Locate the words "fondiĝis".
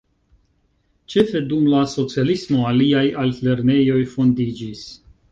4.15-4.83